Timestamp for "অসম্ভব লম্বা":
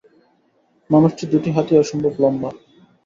1.83-2.49